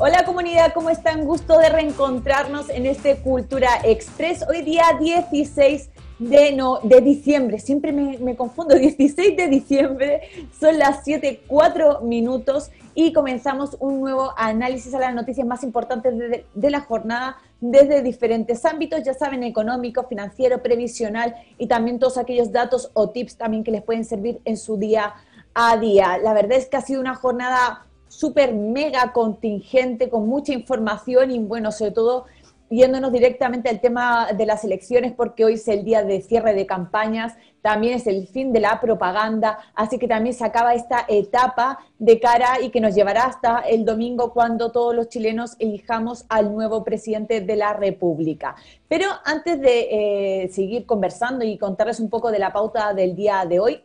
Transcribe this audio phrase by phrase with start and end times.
[0.00, 1.24] Hola comunidad, ¿cómo están?
[1.24, 4.44] Gusto de reencontrarnos en este Cultura Express.
[4.48, 5.90] Hoy día 16
[6.20, 10.20] de, no, de diciembre, siempre me, confundo, 16 de diciembre,
[10.60, 16.16] son las 7, 4 minutos y comenzamos un nuevo análisis a las noticias más importantes
[16.16, 22.18] de, de la jornada desde diferentes ámbitos, ya saben, económico, financiero, previsional y también todos
[22.18, 25.14] aquellos datos o tips también que les pueden servir en su día
[25.54, 26.18] a día.
[26.18, 31.38] La verdad es que ha sido una jornada súper mega contingente, con mucha información y
[31.38, 32.26] bueno, sobre todo
[32.70, 36.66] yéndonos directamente al tema de las elecciones, porque hoy es el día de cierre de
[36.66, 41.78] campañas, también es el fin de la propaganda, así que también se acaba esta etapa
[41.98, 46.52] de cara y que nos llevará hasta el domingo cuando todos los chilenos elijamos al
[46.54, 48.54] nuevo presidente de la República.
[48.86, 53.44] Pero antes de eh, seguir conversando y contarles un poco de la pauta del día
[53.48, 53.80] de hoy,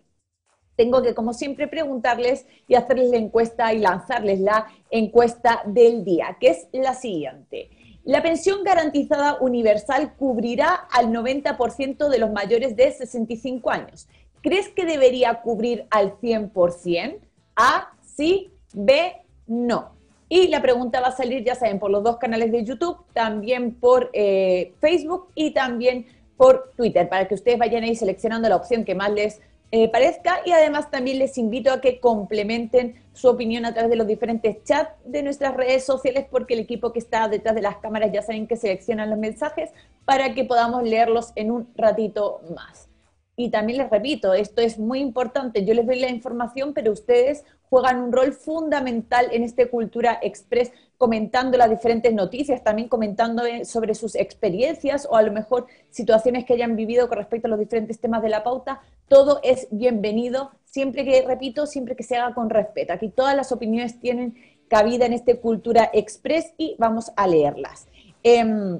[0.75, 6.37] tengo que, como siempre, preguntarles y hacerles la encuesta y lanzarles la encuesta del día,
[6.39, 7.69] que es la siguiente.
[8.03, 14.07] La pensión garantizada universal cubrirá al 90% de los mayores de 65 años.
[14.41, 17.19] ¿Crees que debería cubrir al 100%?
[17.55, 19.13] A, sí, B,
[19.47, 19.93] no.
[20.27, 23.75] Y la pregunta va a salir, ya saben, por los dos canales de YouTube, también
[23.75, 28.83] por eh, Facebook y también por Twitter, para que ustedes vayan ahí seleccionando la opción
[28.83, 29.39] que más les
[29.75, 33.95] eh, parezca y además también les invito a que complementen su opinión a través de
[33.95, 37.77] los diferentes chats de nuestras redes sociales porque el equipo que está detrás de las
[37.77, 39.71] cámaras ya saben que seleccionan los mensajes
[40.05, 42.87] para que podamos leerlos en un ratito más.
[43.35, 47.43] Y también les repito, esto es muy importante, yo les doy la información, pero ustedes
[47.67, 53.65] juegan un rol fundamental en este Cultura Express, comentando las diferentes noticias, también comentando eh,
[53.65, 57.57] sobre sus experiencias o a lo mejor situaciones que hayan vivido con respecto a los
[57.57, 58.83] diferentes temas de la pauta.
[59.07, 62.93] Todo es bienvenido, siempre que, repito, siempre que se haga con respeto.
[62.93, 64.35] Aquí todas las opiniones tienen
[64.67, 67.87] cabida en este Cultura Express y vamos a leerlas.
[68.23, 68.79] Em,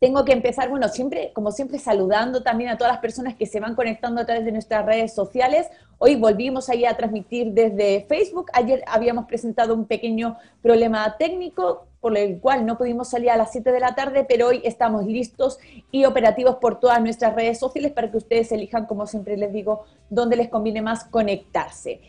[0.00, 3.58] tengo que empezar, bueno, siempre, como siempre, saludando también a todas las personas que se
[3.58, 5.66] van conectando a través de nuestras redes sociales.
[5.98, 8.46] Hoy volvimos ahí a transmitir desde Facebook.
[8.52, 13.52] Ayer habíamos presentado un pequeño problema técnico por el cual no pudimos salir a las
[13.52, 15.58] 7 de la tarde, pero hoy estamos listos
[15.90, 19.84] y operativos por todas nuestras redes sociales para que ustedes elijan, como siempre les digo,
[20.10, 22.00] dónde les conviene más conectarse.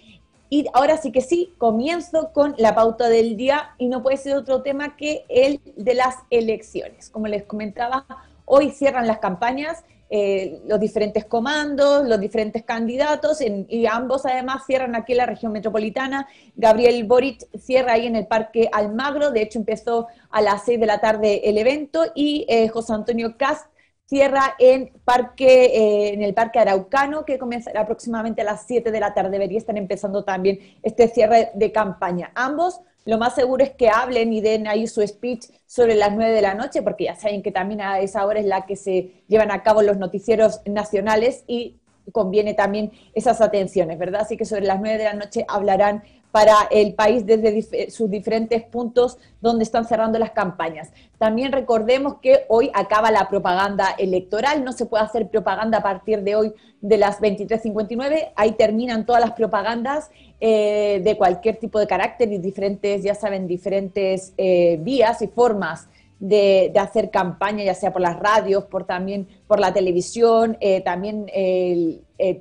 [0.51, 4.35] Y ahora sí que sí, comienzo con la pauta del día y no puede ser
[4.35, 7.09] otro tema que el de las elecciones.
[7.09, 8.06] Como les comentaba,
[8.45, 14.95] hoy cierran las campañas, eh, los diferentes comandos, los diferentes candidatos, y ambos además cierran
[14.95, 16.27] aquí en la región metropolitana.
[16.55, 20.85] Gabriel Boric cierra ahí en el Parque Almagro, de hecho empezó a las 6 de
[20.85, 23.67] la tarde el evento, y eh, José Antonio Cast
[24.09, 28.99] cierra en, parque, eh, en el Parque Araucano, que comenzará aproximadamente a las 7 de
[28.99, 29.29] la tarde.
[29.29, 32.31] Debería estar empezando también este cierre de campaña.
[32.33, 36.31] Ambos, lo más seguro es que hablen y den ahí su speech sobre las 9
[36.33, 39.23] de la noche, porque ya saben que también a esa hora es la que se
[39.27, 41.77] llevan a cabo los noticieros nacionales y
[42.11, 44.21] conviene también esas atenciones, ¿verdad?
[44.21, 48.63] Así que sobre las 9 de la noche hablarán para el país desde sus diferentes
[48.63, 50.91] puntos donde están cerrando las campañas.
[51.17, 56.22] También recordemos que hoy acaba la propaganda electoral, no se puede hacer propaganda a partir
[56.22, 61.88] de hoy de las 23.59, ahí terminan todas las propagandas eh, de cualquier tipo de
[61.88, 65.89] carácter y diferentes, ya saben, diferentes eh, vías y formas
[66.19, 71.25] de, hacer campaña, ya sea por las radios, por también por la televisión, eh, también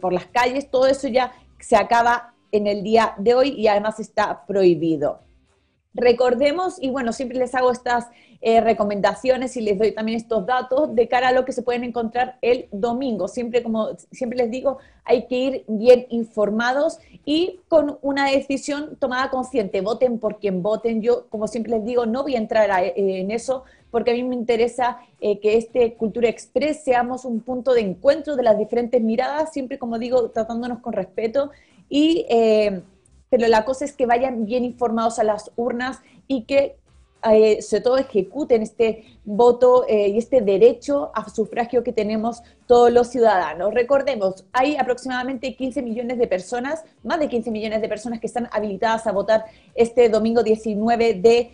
[0.01, 4.01] por las calles, todo eso ya se acaba en el día de hoy y además
[4.01, 5.21] está prohibido.
[5.95, 8.07] Recordemos, y bueno, siempre les hago estas
[8.41, 11.83] eh, recomendaciones y les doy también estos datos de cara a lo que se pueden
[11.83, 13.27] encontrar el domingo.
[13.27, 19.31] Siempre, como siempre les digo, hay que ir bien informados y con una decisión tomada
[19.31, 19.81] consciente.
[19.81, 21.03] Voten por quien voten.
[21.03, 24.23] Yo, como siempre les digo, no voy a entrar eh, en eso porque a mí
[24.23, 29.03] me interesa eh, que este Cultura Express seamos un punto de encuentro de las diferentes
[29.03, 31.51] miradas, siempre, como digo, tratándonos con respeto
[31.89, 32.83] y, eh,
[33.31, 36.77] pero la cosa es que vayan bien informados a las urnas y que
[37.29, 42.93] eh, sobre todo ejecuten este voto eh, y este derecho a sufragio que tenemos todos
[42.93, 43.75] los ciudadanos.
[43.75, 48.49] Recordemos, hay aproximadamente 15 millones de personas, más de 15 millones de personas que están
[48.53, 51.51] habilitadas a votar este domingo 19 de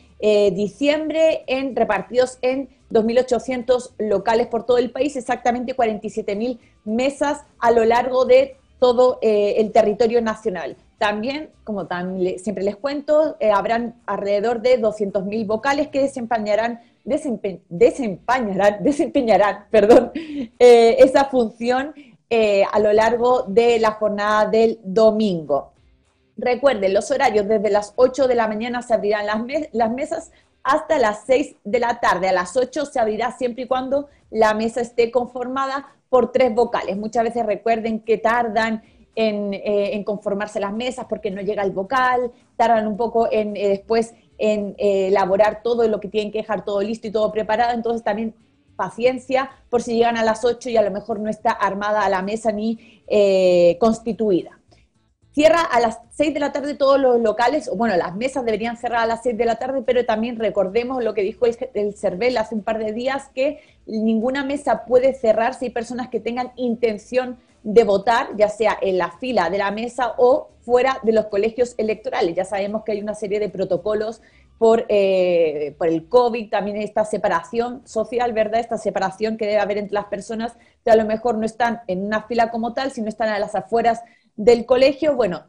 [0.52, 7.84] diciembre en repartidos en 2.800 locales por todo el país, exactamente 47.000 mesas a lo
[7.84, 10.76] largo de todo eh, el territorio nacional.
[10.98, 11.88] También, como
[12.36, 20.96] siempre les cuento, eh, habrán alrededor de 200.000 vocales que desempeñarán, desempeñarán, desempeñarán perdón, eh,
[20.98, 21.94] esa función
[22.30, 25.72] a lo largo de la jornada del domingo.
[26.36, 29.38] Recuerden, los horarios desde las 8 de la mañana se abrirán las,
[29.72, 30.30] las mesas
[30.64, 32.28] hasta las 6 de la tarde.
[32.28, 36.96] A las 8 se abrirá siempre y cuando la mesa esté conformada por tres vocales.
[36.96, 38.82] Muchas veces recuerden que tardan
[39.14, 43.68] en, eh, conformarse las mesas porque no llega el vocal, tardan un poco en eh,
[43.68, 47.72] después en eh, elaborar todo lo que tienen que dejar todo listo y todo preparado.
[47.72, 48.34] Entonces también
[48.74, 52.22] paciencia por si llegan a las 8 y a lo mejor no está armada la
[52.22, 53.02] mesa ni
[53.78, 54.58] constituida.
[55.34, 59.00] Cierra a las 6 de la tarde todos los locales, bueno, las mesas deberían cerrar
[59.00, 62.36] a las 6 de la tarde, pero también recordemos lo que dijo el, el CERVEL
[62.36, 66.52] hace un par de días, que ninguna mesa puede cerrar si hay personas que tengan
[66.54, 71.26] intención de votar, ya sea en la fila de la mesa o fuera de los
[71.26, 72.36] colegios electorales.
[72.36, 74.20] Ya sabemos que hay una serie de protocolos
[74.58, 78.60] por, eh, por el COVID, también esta separación social, ¿verdad?
[78.60, 80.52] Esta separación que debe haber entre las personas
[80.84, 83.54] que a lo mejor no están en una fila como tal, sino están a las
[83.54, 84.02] afueras
[84.36, 85.42] del colegio, bueno,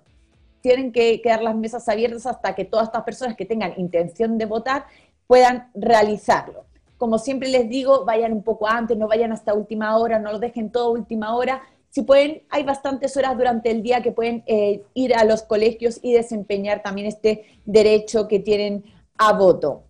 [0.62, 4.46] tienen que quedar las mesas abiertas hasta que todas estas personas que tengan intención de
[4.46, 4.86] votar
[5.28, 6.66] puedan realizarlo.
[6.98, 10.40] Como siempre les digo, vayan un poco antes, no vayan hasta última hora, no lo
[10.40, 11.62] dejen todo última hora.
[11.90, 16.00] Si pueden, hay bastantes horas durante el día que pueden eh, ir a los colegios
[16.02, 18.84] y desempeñar también este derecho que tienen
[19.18, 19.84] a voto.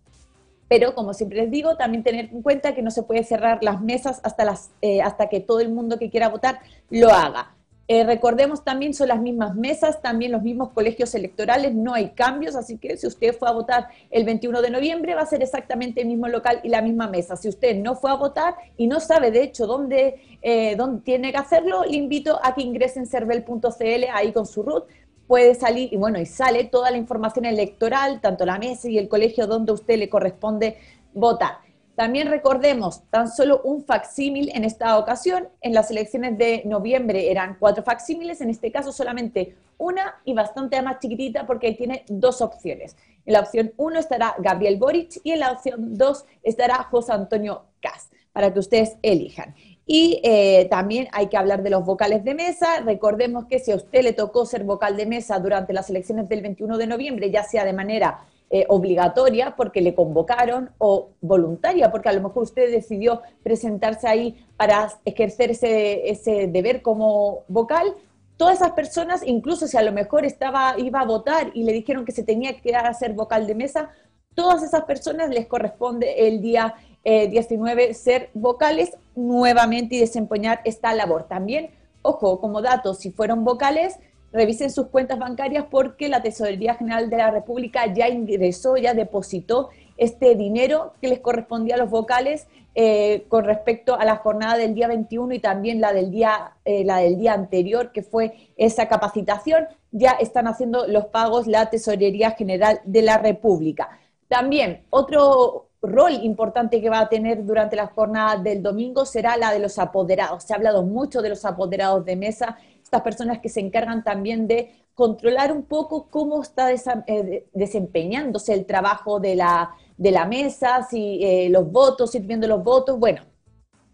[0.67, 3.81] Pero como siempre les digo, también tener en cuenta que no se puede cerrar las
[3.81, 6.59] mesas hasta, las, eh, hasta que todo el mundo que quiera votar
[6.89, 7.54] lo haga.
[7.87, 12.55] Eh, recordemos también son las mismas mesas, también los mismos colegios electorales, no hay cambios,
[12.55, 16.01] así que si usted fue a votar el 21 de noviembre va a ser exactamente
[16.01, 17.35] el mismo local y la misma mesa.
[17.35, 21.31] Si usted no fue a votar y no sabe de hecho dónde, eh, dónde tiene
[21.31, 24.85] que hacerlo, le invito a que ingrese en cervel.cl ahí con su root
[25.27, 29.07] puede salir y bueno, y sale toda la información electoral, tanto la mesa y el
[29.07, 30.77] colegio donde usted le corresponde
[31.13, 31.64] votar.
[31.95, 35.47] También recordemos, tan solo un facsímil en esta ocasión.
[35.61, 40.81] En las elecciones de noviembre eran cuatro facsímiles, en este caso solamente una y bastante
[40.81, 42.97] más chiquitita porque tiene dos opciones.
[43.25, 47.63] En la opción 1 estará Gabriel Boric y en la opción 2 estará José Antonio
[47.81, 49.55] Cas, para que ustedes elijan.
[49.85, 52.81] Y eh, también hay que hablar de los vocales de mesa.
[52.81, 56.41] Recordemos que si a usted le tocó ser vocal de mesa durante las elecciones del
[56.41, 58.25] 21 de noviembre, ya sea de manera
[58.55, 64.47] eh, obligatoria porque le convocaron o voluntaria porque a lo mejor usted decidió presentarse ahí
[64.55, 67.93] para ejercer ese, deber como vocal,
[68.37, 72.05] todas esas personas, incluso si a lo mejor estaba, iba a votar y le dijeron
[72.05, 73.89] que se tenía que dar a ser vocal de mesa,
[74.35, 80.93] todas esas personas les corresponde el día 19 eh, ser vocales nuevamente y desempeñar esta
[80.93, 81.27] labor.
[81.27, 81.71] También,
[82.01, 83.99] ojo, como datos, si fueron vocales,
[84.35, 89.69] revisen sus cuentas bancarias porque la Tesorería General de la República ya ingresó, ya depositó
[89.97, 94.75] este dinero que les correspondía a los vocales eh, con respecto a la jornada del
[94.75, 98.89] día 21 y también la del día, eh, la del día anterior, que fue esa
[98.89, 103.97] capacitación, ya están haciendo los pagos la Tesorería General de la República.
[104.27, 109.53] También otro rol importante que va a tener durante la jornada del domingo será la
[109.53, 110.43] de los apoderados.
[110.43, 112.57] Se ha hablado mucho de los apoderados de mesa
[113.01, 119.19] personas que se encargan también de controlar un poco cómo está eh, desempeñándose el trabajo
[119.19, 122.97] de la, de la mesa, si eh, los votos, sirviendo los votos.
[122.97, 123.21] Bueno,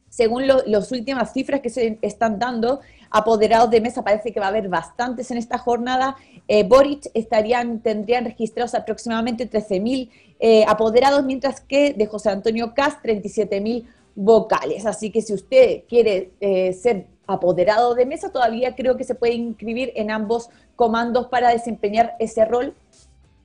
[0.09, 4.49] según las últimas cifras que se están dando, apoderados de mesa parece que va a
[4.49, 6.17] haber bastantes en esta jornada.
[6.47, 10.09] Eh, Boric estarían, tendrían registrados aproximadamente 13.000
[10.39, 14.85] eh, apoderados, mientras que de José Antonio Cas 37.000 vocales.
[14.85, 16.31] Así que si usted quiere
[16.73, 22.15] ser apoderado de mesa, todavía creo que se puede inscribir en ambos comandos para desempeñar
[22.19, 22.75] ese rol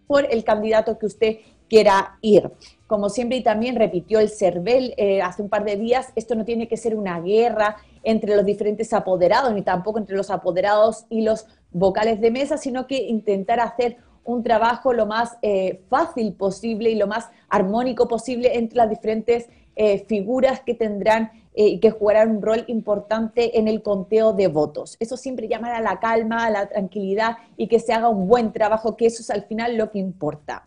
[0.06, 1.37] por el candidato que usted
[1.68, 2.50] quiera ir.
[2.87, 6.45] Como siempre, y también repitió el CERVEL eh, hace un par de días, esto no
[6.45, 11.23] tiene que ser una guerra entre los diferentes apoderados, ni tampoco entre los apoderados y
[11.23, 16.90] los vocales de mesa, sino que intentar hacer un trabajo lo más eh, fácil posible
[16.90, 21.90] y lo más armónico posible entre las diferentes eh, figuras que tendrán eh, y que
[21.90, 24.96] jugarán un rol importante en el conteo de votos.
[25.00, 28.52] Eso siempre llamará a la calma, a la tranquilidad y que se haga un buen
[28.52, 30.66] trabajo, que eso es al final lo que importa.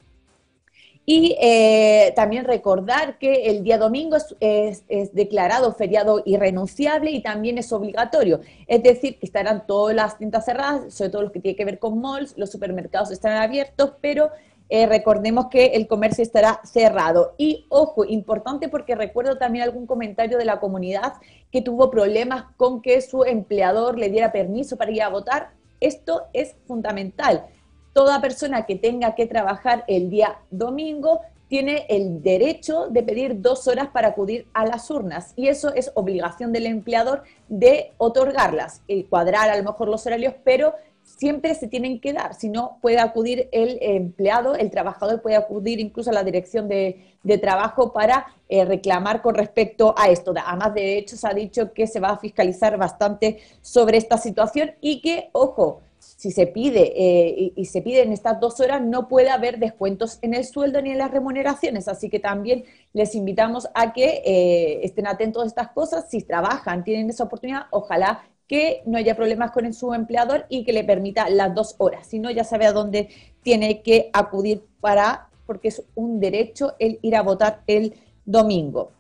[1.06, 7.72] Y eh, también recordar que el día domingo es, declarado feriado irrenunciable y también es
[7.72, 8.42] obligatorio.
[8.68, 11.80] Es decir, que estarán todas las tiendas cerradas, sobre todo los que tienen que ver
[11.80, 14.30] con malls, los supermercados estarán abiertos, pero
[14.70, 17.34] eh, recordemos que el comercio estará cerrado.
[17.38, 21.14] Y ojo, importante porque recuerdo también algún comentario de la comunidad
[21.52, 25.52] que tuvo problemas con que su empleador le diera permiso para ir a votar.
[25.80, 27.48] Esto es fundamental.
[27.94, 33.68] Toda persona que tenga que trabajar el día domingo tiene el derecho de pedir dos
[33.68, 39.50] horas para acudir a las urnas y eso es obligación del empleador de otorgarlas, cuadrar
[39.50, 40.76] a lo mejor los horarios, pero
[41.18, 45.80] siempre se tienen que dar, si no puede acudir el empleado, el trabajador puede acudir
[45.80, 47.06] incluso a la dirección de,
[47.42, 50.34] trabajo para eh, reclamar con respecto a esto.
[50.46, 54.72] Además, de hecho, se ha dicho que se va a fiscalizar bastante sobre esta situación
[54.82, 59.08] y que, ojo, si se pide eh, y, se pide en estas dos horas, no
[59.08, 61.88] puede haber descuentos en el sueldo ni en las remuneraciones.
[61.88, 62.64] Así que también
[62.94, 66.10] les invitamos a que eh, estén atentos a estas cosas.
[66.10, 70.74] Si trabajan, tienen esa oportunidad, ojalá que no haya problemas con su empleador y que
[70.74, 72.08] le permita las dos horas.
[72.08, 73.10] Si no, ya sabe a dónde
[73.44, 77.94] tiene que acudir para, porque es un derecho el ir a votar el
[78.26, 78.92] domingo.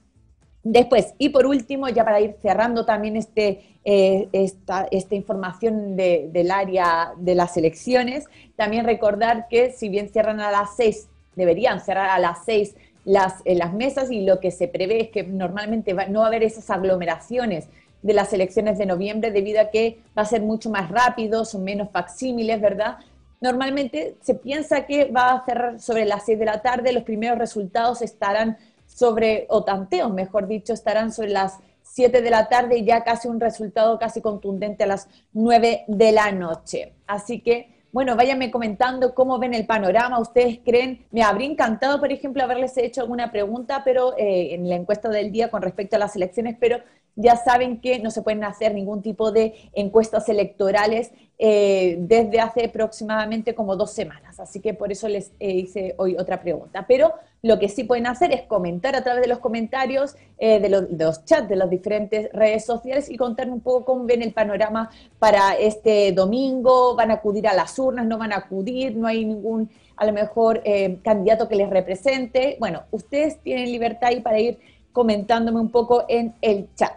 [0.63, 6.51] Después, y por último, ya para ir cerrando también este, eh, esta, esta, información del
[6.51, 8.25] área de las elecciones,
[8.55, 13.41] también recordar que si bien cierran a las seis, deberían cerrar a las seis las,
[13.45, 16.69] las mesas y lo que se prevé es que normalmente no va a haber esas
[16.69, 17.67] aglomeraciones
[18.01, 21.63] de las elecciones de noviembre debido a que va a ser mucho más rápido, son
[21.63, 22.97] menos facsímiles, ¿verdad?
[23.41, 27.37] Normalmente se piensa que va a cerrar sobre las 6 de la tarde, los primeros
[27.37, 32.85] resultados estarán sobre, o tanteos, mejor dicho, estarán sobre las 7 de la tarde y
[32.85, 36.93] ya casi un resultado casi contundente a las 9 de la noche.
[37.07, 40.19] Así que bueno, váyanme comentando cómo ven el panorama.
[40.19, 41.07] ¿Ustedes creen?
[41.09, 45.31] Me habría encantado, por ejemplo, haberles hecho alguna pregunta, pero eh, en la encuesta del
[45.31, 46.77] día con respecto a las elecciones, pero
[47.15, 51.11] ya saben que no se pueden hacer ningún tipo de encuestas electorales
[51.41, 54.39] eh, desde hace aproximadamente como dos semanas.
[54.41, 56.85] Así que por eso les eh, hice hoy otra pregunta.
[56.85, 60.67] Pero lo que sí pueden hacer es comentar a través de los comentarios eh, de,
[60.69, 64.89] los, chats de las diferentes redes sociales y contarme un poco cómo ven el panorama
[65.17, 66.95] para este domingo.
[66.95, 68.05] ¿Van a acudir a las urnas?
[68.05, 68.97] ¿No van a acudir?
[68.97, 70.61] ¿No hay ningún, a lo mejor,
[71.03, 72.57] candidato que les represente?
[72.59, 74.59] Bueno, ustedes tienen libertad ahí para ir
[74.99, 76.91] comentándome un poco en el chat.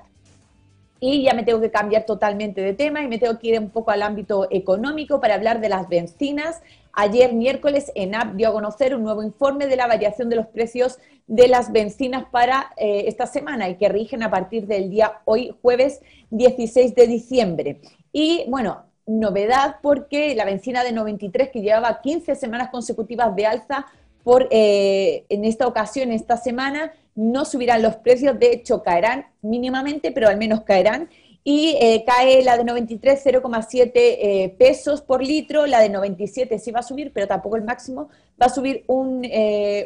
[0.98, 3.70] Y ya me tengo que cambiar totalmente de tema y me tengo que ir un
[3.70, 6.62] poco al ámbito económico para hablar de las bencinas.
[6.92, 10.98] Ayer miércoles ENAP dio a conocer un nuevo informe de la variación de los precios
[11.28, 15.54] de las bencinas para eh, esta semana y que rigen a partir del día hoy
[15.62, 17.80] jueves 16 de diciembre.
[18.12, 23.86] Y bueno, novedad porque la benzina de 93 que llevaba 15 semanas consecutivas de alza
[24.24, 30.12] por eh, en esta ocasión, esta semana, no subirán los precios, de hecho caerán mínimamente,
[30.12, 31.08] pero al menos caerán.
[31.44, 36.70] Y eh, cae la de 93 0,7 eh, pesos por litro, la de 97 sí
[36.70, 38.08] va a subir, pero tampoco el máximo,
[38.40, 39.26] va a subir un,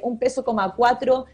[0.02, 1.25] un peso, 4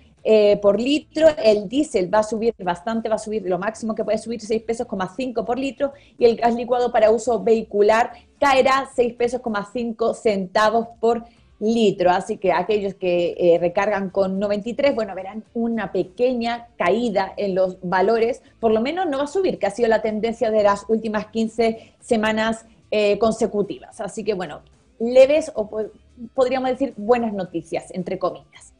[0.63, 4.19] por litro, el diésel va a subir bastante, va a subir lo máximo que puede
[4.19, 9.15] subir 6 pesos, 5 por litro, y el gas licuado para uso vehicular caerá 6
[9.15, 9.41] pesos,
[9.73, 12.11] 5 centavos por litro litro.
[12.11, 17.79] Así que aquellos que eh, recargan con 93, bueno, verán una pequeña caída en los
[17.83, 20.85] valores, por lo menos no va a subir, que ha sido la tendencia de las
[20.89, 24.01] últimas 15 semanas eh, consecutivas.
[24.01, 24.63] Así que bueno,
[24.99, 25.71] leves o
[26.35, 28.75] podríamos decir buenas noticias, entre comillas.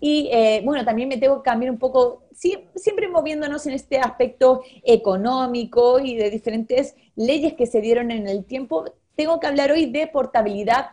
[0.00, 4.62] Y eh, bueno, también me tengo que cambiar un poco, siempre moviéndonos en este aspecto
[4.84, 8.84] económico y de diferentes leyes que se dieron en el tiempo,
[9.16, 10.90] tengo que hablar hoy de portabilidad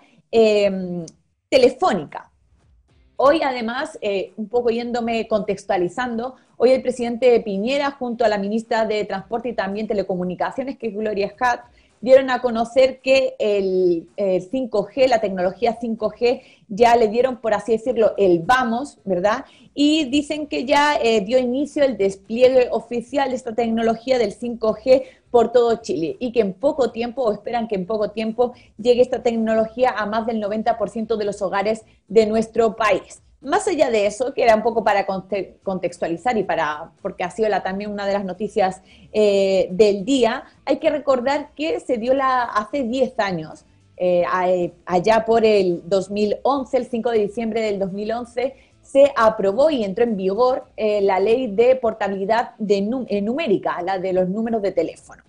[1.55, 2.29] telefónica.
[3.15, 8.85] Hoy, además, eh, un poco yéndome contextualizando, hoy el presidente Piñera, junto a la ministra
[8.85, 11.61] de Transporte y también Telecomunicaciones, que es Gloria Scott,
[12.01, 18.15] dieron a conocer que el, 5G, la tecnología 5G, ya le dieron, por así decirlo,
[18.17, 19.45] el vamos, ¿verdad?
[19.73, 25.03] Y dicen que ya eh, dio inicio el despliegue oficial de esta tecnología del 5G
[25.35, 29.01] por todo Chile y que en poco tiempo, o esperan que en poco tiempo, llegue
[29.01, 33.21] esta tecnología a más del 90% de los hogares de nuestro país.
[33.41, 37.49] Más allá de eso, que era un poco para contextualizar y para, porque ha sido
[37.61, 42.43] también una de las noticias eh, del día, hay que recordar que se dio la,
[42.43, 43.65] hace 10 años,
[43.97, 44.23] eh,
[44.85, 50.15] allá por el 2011, el 5 de diciembre del 2011, se aprobó y entró en
[50.15, 52.81] vigor eh, la ley de portabilidad de
[53.21, 55.24] numérica, la de los números de teléfono.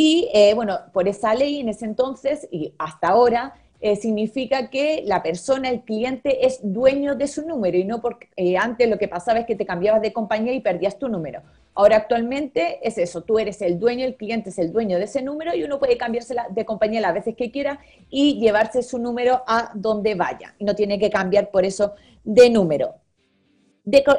[0.00, 5.22] Y bueno, por esa ley en ese entonces y hasta ahora, eh, significa que la
[5.22, 9.06] persona, el cliente, es dueño de su número y no porque eh, antes lo que
[9.06, 11.42] pasaba es que te cambiabas de compañía y perdías tu número.
[11.74, 15.22] Ahora actualmente es eso, tú eres el dueño, el cliente es el dueño de ese
[15.22, 17.78] número y uno puede cambiarse de compañía las veces que quiera
[18.10, 22.50] y llevarse su número a donde vaya y no tiene que cambiar por eso de
[22.50, 22.96] número.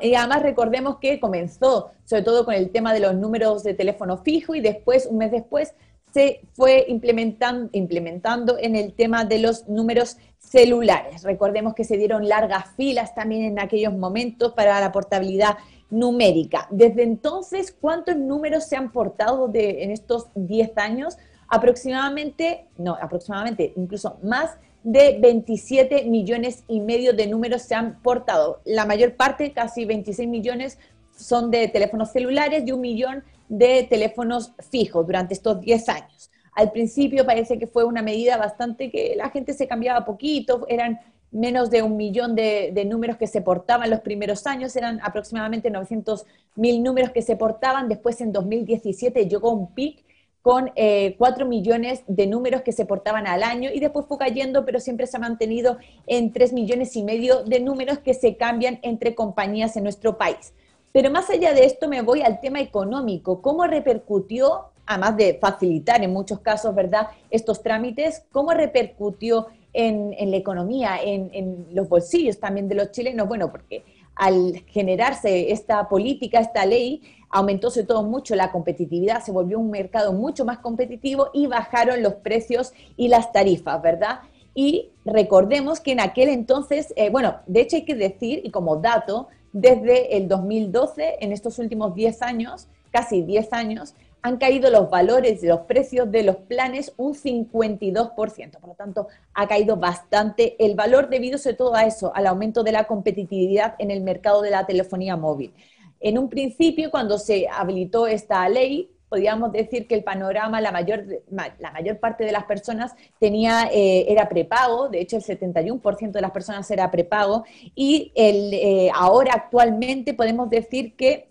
[0.02, 4.18] Y además recordemos que comenzó sobre todo con el tema de los números de teléfono
[4.18, 5.74] fijo y después, un mes después,
[6.12, 11.22] se fue implementando, implementando en el tema de los números celulares.
[11.24, 15.58] Recordemos que se dieron largas filas también en aquellos momentos para la portabilidad
[15.92, 16.68] numérica.
[16.72, 21.18] Desde entonces, ¿cuántos números se han portado de, en estos 10 años?
[21.50, 28.62] aproximadamente, no, aproximadamente, incluso más de 27 millones y medio de números se han portado.
[28.66, 30.78] La mayor parte, casi 26 millones,
[31.18, 36.32] son de teléfonos celulares y un millón de teléfonos fijos durante estos 10 años.
[36.54, 41.00] Al principio parece que fue una medida bastante que la gente se cambiaba poquito, eran
[41.32, 46.26] menos de un millón de, números que se portaban los primeros años, eran aproximadamente 900
[46.56, 50.04] mil números que se portaban, después en 2017 llegó un pic
[50.42, 54.66] con eh, 4 millones de números que se portaban al año y después fue cayendo,
[54.66, 55.78] pero siempre se ha mantenido
[56.08, 60.54] en 3 millones y medio de números que se cambian entre compañías en nuestro país.
[60.92, 63.42] Pero más allá de esto me voy al tema económico.
[63.42, 70.38] ¿Cómo repercutió, además de facilitar en muchos casos, ¿verdad?, estos trámites, cómo repercutió en, la
[70.38, 73.28] economía, en, en, los bolsillos también de los chilenos?
[73.28, 73.84] Bueno, porque
[74.20, 79.72] al generarse esta política, esta ley, aumentó sobre todo mucho la competitividad, se volvió un
[79.72, 84.20] mercado mucho más competitivo y bajaron los precios y las tarifas, ¿verdad?
[84.54, 88.76] Y recordemos que en aquel entonces, eh, bueno, de hecho hay que decir, y como
[88.76, 94.90] dato, desde el 2012, en estos últimos 10 años, casi 10 años, han caído los
[94.90, 98.60] valores de los precios de los planes un 52%.
[98.60, 102.64] Por lo tanto, ha caído bastante el valor debido sobre todo a eso, al aumento
[102.64, 105.54] de la competitividad en el mercado de la telefonía móvil.
[106.00, 111.04] En un principio, cuando se habilitó esta ley, podríamos decir que el panorama, la mayor,
[111.30, 116.22] la mayor parte de las personas tenía, eh, era prepago, de hecho el 71% de
[116.22, 117.44] las personas era prepago,
[117.76, 121.30] y el, eh, ahora actualmente podemos decir que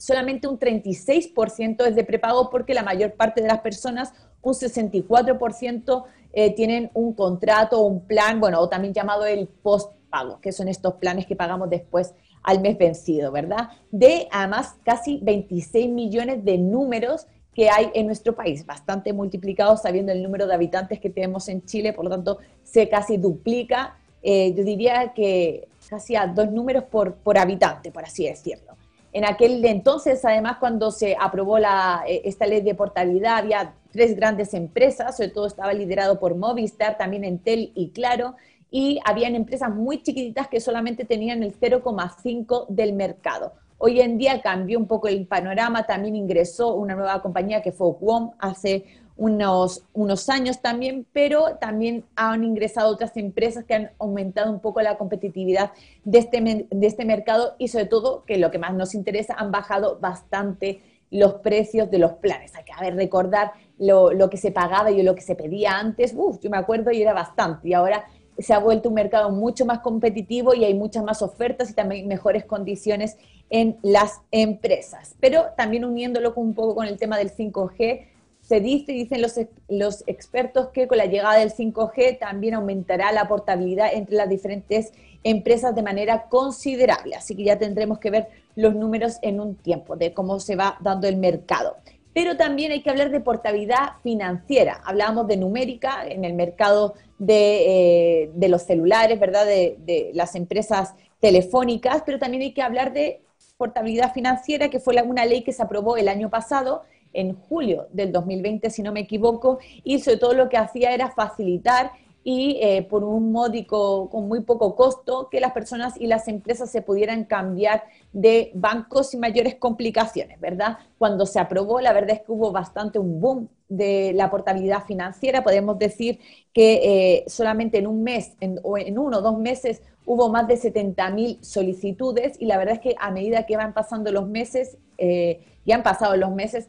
[0.00, 6.04] solamente un 36% es de prepago porque la mayor parte de las personas, un 64%,
[6.32, 10.68] eh, tienen un contrato o un plan, bueno, o también llamado el postpago, que son
[10.68, 13.68] estos planes que pagamos después al mes vencido, ¿verdad?
[13.90, 20.12] De además casi 26 millones de números que hay en nuestro país, bastante multiplicados sabiendo
[20.12, 24.54] el número de habitantes que tenemos en Chile, por lo tanto se casi duplica, eh,
[24.54, 28.79] yo diría que casi a dos números por, por habitante, por así decirlo.
[29.12, 34.14] En aquel entonces, además, cuando se aprobó la, eh, esta ley de portabilidad, había tres
[34.14, 38.36] grandes empresas, sobre todo estaba liderado por Movistar, también Entel y Claro,
[38.70, 43.52] y habían empresas muy chiquititas que solamente tenían el 0,5 del mercado.
[43.78, 47.88] Hoy en día cambió un poco el panorama, también ingresó una nueva compañía que fue
[47.98, 48.84] WOM hace
[49.20, 54.80] unos, unos años también, pero también han ingresado otras empresas que han aumentado un poco
[54.80, 55.72] la competitividad
[56.04, 59.52] de este, de este mercado y sobre todo, que lo que más nos interesa, han
[59.52, 60.80] bajado bastante
[61.10, 62.54] los precios de los planes.
[62.54, 66.14] Hay que recordar lo, lo, que se pagaba y lo que se pedía antes.
[66.16, 67.68] Uf, yo me acuerdo y era bastante.
[67.68, 68.06] Y ahora
[68.38, 72.08] se ha vuelto un mercado mucho más competitivo y hay muchas más ofertas y también
[72.08, 73.18] mejores condiciones
[73.50, 75.14] en las empresas.
[75.20, 78.06] Pero también uniéndolo un poco con el tema del 5G,
[78.50, 83.28] se dice, dicen los, los expertos que con la llegada del 5G también aumentará la
[83.28, 87.14] portabilidad entre las diferentes empresas de manera considerable.
[87.14, 90.76] Así que ya tendremos que ver los números en un tiempo de cómo se va
[90.80, 91.76] dando el mercado
[92.12, 94.80] pero también hay que hablar de portabilidad financiera.
[94.84, 99.46] Hablábamos de numérica en el mercado de, eh, los celulares, ¿verdad?
[99.46, 103.20] De, las empresas telefónicas, pero también hay que hablar de
[103.56, 108.12] portabilidad financiera, que fue una ley que se aprobó el año pasado, en julio del
[108.12, 111.92] 2020, si no me equivoco, y sobre todo lo que hacía era facilitar
[112.22, 116.70] y eh, por un módico, con muy poco costo, que las personas y las empresas
[116.70, 120.78] se pudieran cambiar de bancos sin mayores complicaciones, ¿verdad?
[120.98, 125.42] Cuando se aprobó, la verdad es que hubo bastante un boom de la portabilidad financiera.
[125.42, 126.18] Podemos decir
[126.52, 130.56] que eh, solamente en un mes o en uno o dos meses hubo más de
[130.56, 135.40] 70.000 solicitudes y la verdad es que a medida que van pasando los meses, eh,
[135.64, 136.68] y han pasado los meses,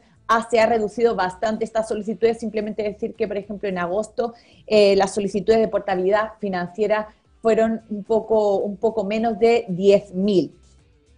[0.50, 2.38] se ha reducido bastante estas solicitudes.
[2.38, 4.34] Simplemente decir que, por ejemplo, en agosto
[4.66, 7.08] eh, las solicitudes de portabilidad financiera
[7.40, 10.50] fueron un poco, un poco menos de 10.000.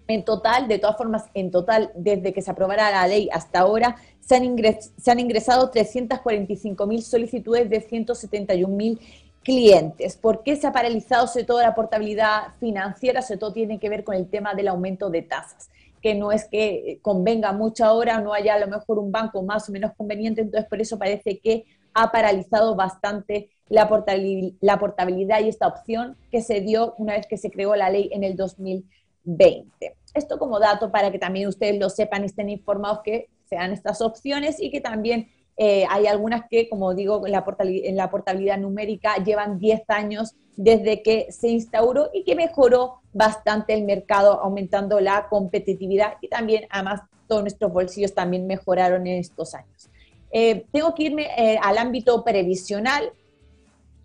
[0.06, 3.96] En total, de todas formas, en total, desde que se aprobara la ley hasta ahora,
[4.20, 4.56] se han,
[4.96, 8.98] se han ingresado 345.000 solicitudes de 171.000
[9.42, 10.16] clientes.
[10.16, 13.22] ¿Por qué se ha paralizado sobre todo la portabilidad financiera?
[13.22, 15.70] Sobre todo tiene que ver con el tema del aumento de tasas
[16.04, 19.70] que no es que convenga mucho ahora, no haya a lo mejor un banco más
[19.70, 21.64] o menos conveniente, entonces por eso parece que
[21.94, 27.50] ha paralizado bastante la portabilidad, y esta opción que se dio una vez que se
[27.50, 29.96] creó la ley en el 2020.
[30.12, 34.02] Esto como dato para que también ustedes lo sepan y estén informados que sean estas
[34.02, 39.58] opciones y que también eh, hay algunas que, como digo, en la, portabilidad, numérica llevan
[39.58, 46.14] 10 años desde que se instauró y que mejoró bastante el mercado, aumentando la competitividad
[46.20, 49.88] y también, además, todos nuestros bolsillos también mejoraron en estos años.
[50.32, 53.12] Eh, tengo que irme eh, al ámbito previsional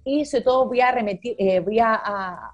[0.05, 0.95] y sobre todo voy a,
[1.65, 2.53] voy a,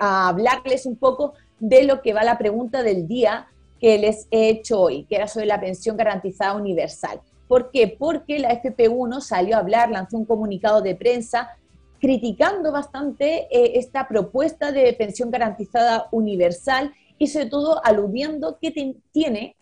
[0.00, 3.48] hablarles un poco de lo que va la pregunta del día
[3.80, 7.20] que les he hecho hoy, que era sobre la pensión garantizada universal.
[7.48, 7.96] ¿Por qué?
[7.98, 11.56] Porque la FP1 salió a hablar, lanzó un comunicado de prensa
[12.00, 19.56] criticando bastante eh, esta propuesta de pensión garantizada universal y sobre todo aludiendo que tiene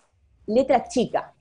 [0.47, 1.33] letra chica.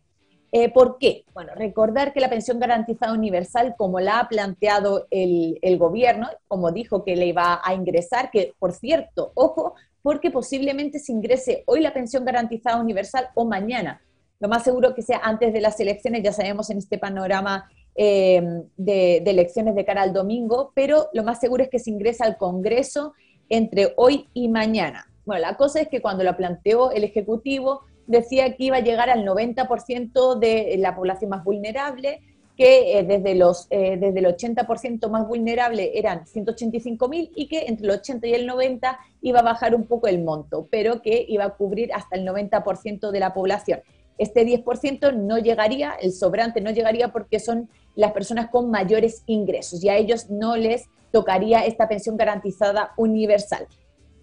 [0.51, 1.25] Eh, ¿Por qué?
[1.33, 6.71] Bueno, recordar que la pensión garantizada universal, como la ha planteado el, el, gobierno, como
[6.71, 11.79] dijo que le iba a ingresar, que por cierto, ojo, porque posiblemente se ingrese hoy
[11.79, 14.01] la pensión garantizada universal o mañana.
[14.43, 18.43] Lo más seguro que sea antes de las elecciones, ya sabemos en este panorama eh,
[18.75, 22.35] de, elecciones de cara al domingo, pero lo más seguro es que se ingresa al
[22.35, 23.13] Congreso
[23.47, 25.07] entre hoy y mañana.
[25.23, 29.09] Bueno, la cosa es que cuando lo planteó el Ejecutivo, decía que iba a llegar
[29.09, 32.19] al 90% de la población más vulnerable,
[32.57, 37.67] que eh, desde, los, eh, desde el 80% más vulnerable eran 185 mil y que
[37.67, 41.25] entre el 80 y el 90 iba a bajar un poco el monto, pero que
[41.29, 43.79] iba a cubrir hasta el 90% de la población.
[44.17, 49.83] Este 10% no llegaría, el sobrante no llegaría porque son las personas con mayores ingresos
[49.83, 53.67] y a ellos no les tocaría esta pensión garantizada universal.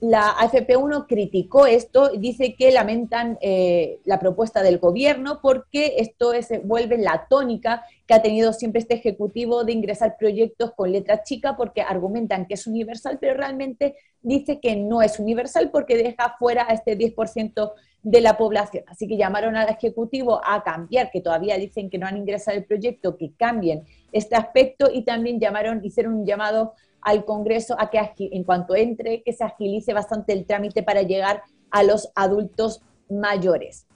[0.01, 6.49] La AFP1 criticó esto dice que lamentan eh, la propuesta del gobierno porque esto es,
[6.65, 11.55] vuelve la tónica que ha tenido siempre este ejecutivo de ingresar proyectos con letra chica
[11.55, 16.65] porque argumentan que es universal, pero realmente dice que no es universal porque deja fuera
[16.67, 18.85] a este 10% de la población.
[18.87, 22.65] Así que llamaron al Ejecutivo a cambiar, que todavía dicen que no han ingresado el
[22.65, 28.01] proyecto, que cambien este aspecto y también llamaron, hicieron un llamado al Congreso a que
[28.19, 33.87] en cuanto entre, que se agilice bastante el trámite para llegar a los adultos mayores.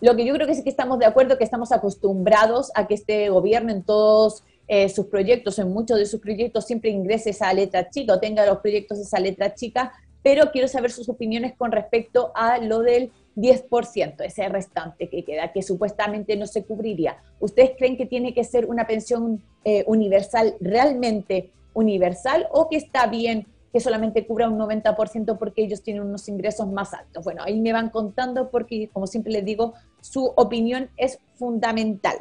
[0.00, 2.94] Lo que yo creo que sí que estamos de acuerdo, que estamos acostumbrados a que
[2.94, 7.52] este gobierno en todos eh, sus proyectos, en muchos de sus proyectos, siempre ingrese esa
[7.52, 11.72] letra chica o tenga los proyectos esa letra chica, pero quiero saber sus opiniones con
[11.72, 17.18] respecto a lo del 10%, ese restante que queda, que supuestamente no se cubriría.
[17.38, 23.06] ¿Ustedes creen que tiene que ser una pensión eh, universal realmente universal o que está
[23.06, 27.22] bien que solamente cubra un 90% porque ellos tienen unos ingresos más altos?
[27.24, 32.16] Bueno, ahí me van contando porque, como siempre les digo, su opinión es fundamental.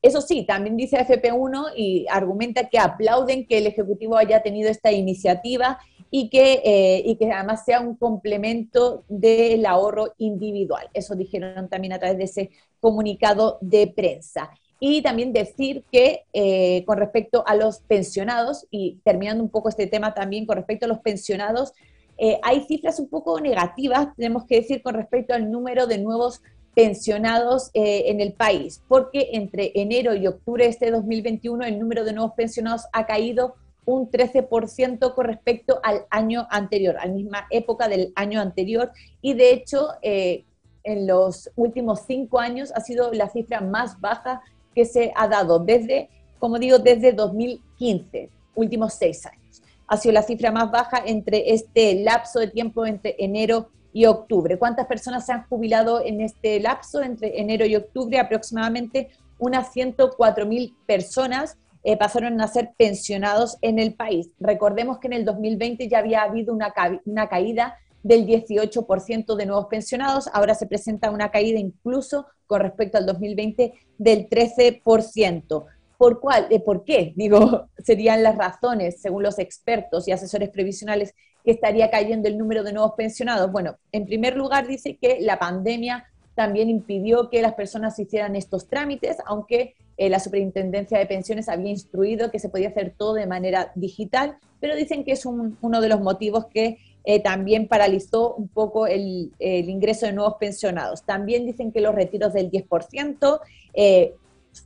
[0.00, 4.92] Eso sí, también dice FP1 y argumenta que aplauden que el Ejecutivo haya tenido esta
[4.92, 5.78] iniciativa
[6.10, 10.88] y que, eh, y que además sea un complemento del ahorro individual.
[10.94, 14.50] Eso dijeron también a través de ese comunicado de prensa.
[14.80, 19.86] Y también decir que eh, con respecto a los pensionados, y terminando un poco este
[19.86, 21.72] tema también con respecto a los pensionados,
[22.16, 26.42] eh, hay cifras un poco negativas, tenemos que decir, con respecto al número de nuevos
[26.74, 32.12] pensionados en el país, porque entre enero y octubre de este 2021 el número de
[32.12, 33.56] nuevos pensionados ha caído
[33.88, 38.90] un 13% con respecto al año anterior, a la misma época del año anterior.
[39.22, 40.44] Y de hecho, eh,
[40.84, 44.42] en los últimos cinco años ha sido la cifra más baja
[44.78, 49.60] que se ha dado desde, como digo, desde 2015, últimos seis años.
[49.88, 54.56] Ha sido la cifra más baja entre este lapso de tiempo entre enero y octubre.
[54.56, 58.20] ¿Cuántas personas se han jubilado en este lapso entre enero y octubre?
[58.20, 59.08] Aproximadamente
[59.40, 64.30] unas 104 mil personas eh, pasaron a ser pensionados en el país.
[64.38, 66.72] Recordemos que en el 2020 ya había habido una,
[67.04, 72.96] una caída del 18% de nuevos pensionados, ahora se presenta una caída incluso con respecto
[72.96, 75.66] al 2020 del 13%.
[75.98, 76.46] ¿Por cuál?
[76.48, 77.12] Eh, ¿Por qué?
[77.16, 82.64] Digo, serían las razones, según los expertos y asesores previsionales, que estaría cayendo el número
[82.64, 83.52] de nuevos pensionados.
[83.52, 88.68] Bueno, en primer lugar dice que la pandemia también impidió que las personas hicieran estos
[88.68, 93.26] trámites, aunque eh, la Superintendencia de Pensiones había instruido que se podía hacer todo de
[93.26, 98.48] manera digital, pero dicen que es uno de los motivos que eh, también paralizó un
[98.48, 101.02] poco el, ingreso de nuevos pensionados.
[101.02, 103.40] También dicen que los retiros del 10%,
[103.74, 104.14] eh,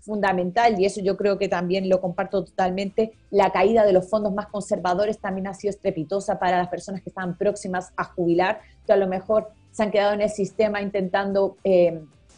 [0.05, 4.33] fundamental, y eso yo creo que también lo comparto totalmente, la caída de los fondos
[4.33, 8.93] más conservadores también ha sido estrepitosa para las personas que están próximas a jubilar, que
[8.93, 11.57] a lo mejor se han quedado en el sistema intentando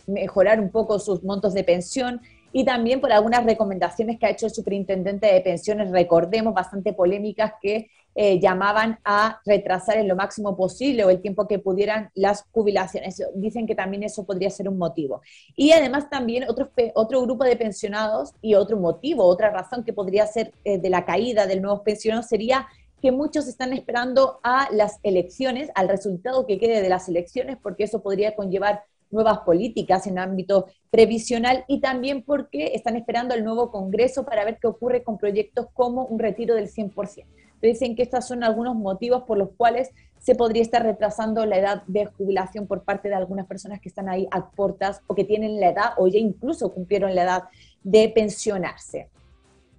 [0.07, 2.20] mejorar un poco sus montos de pensión
[2.57, 7.54] y también por algunas recomendaciones que ha hecho el superintendente de pensiones, recordemos, bastante polémicas,
[7.61, 12.44] que eh, llamaban a retrasar en lo máximo posible o el tiempo que pudieran las
[12.53, 13.22] jubilaciones.
[13.35, 15.20] Dicen que también eso podría ser un motivo.
[15.57, 20.27] Y además también otro, otro grupo de pensionados y otro motivo, otra razón que podría
[20.27, 22.66] ser eh, de la caída del nuevo pensionados sería
[23.03, 27.85] que muchos están esperando a las elecciones, al resultado que quede de las elecciones, porque
[27.85, 33.70] eso podría conllevar nuevas políticas en ámbito previsional y también porque están esperando el nuevo
[33.70, 37.24] Congreso para ver qué ocurre con proyectos como un retiro del 100%.
[37.62, 41.83] Dicen que estos son algunos motivos por los cuales se podría estar retrasando la edad
[41.87, 45.61] de jubilación por parte de algunas personas que están ahí a portas o que tienen
[45.61, 47.42] la edad o ya incluso cumplieron la edad
[47.83, 49.09] de pensionarse.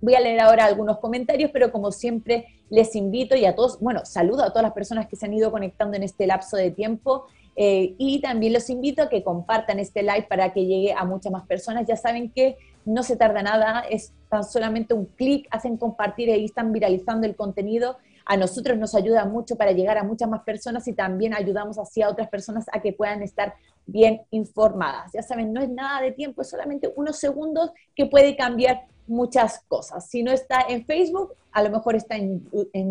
[0.02, 4.06] Voy a leer ahora algunos comentarios, pero como siempre les invito y a todos, bueno,
[4.06, 7.26] saludo a todas las personas que se han ido conectando en este lapso de tiempo
[7.56, 11.32] eh, y también los invito a que compartan este live para que llegue a muchas
[11.32, 11.88] más personas.
[11.88, 16.46] Ya saben que no se tarda nada, es tan solamente un clic, hacen compartir y
[16.46, 17.98] están viralizando el contenido.
[18.26, 22.02] A nosotros nos ayuda mucho para llegar a muchas más personas y también ayudamos así
[22.02, 23.54] a otras personas a que puedan estar
[23.86, 25.12] bien informadas.
[25.14, 29.64] Ya saben, no es nada de tiempo, es solamente unos segundos que puede cambiar muchas
[29.68, 30.10] cosas.
[30.10, 32.44] Si no está en Facebook, a lo mejor está en,